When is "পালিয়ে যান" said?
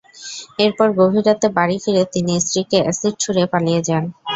3.53-4.03